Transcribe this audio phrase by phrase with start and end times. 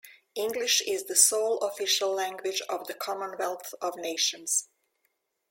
[0.33, 4.67] English is the sole official language of the Commonwealth of Nations.